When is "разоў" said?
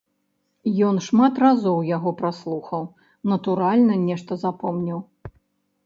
1.43-1.77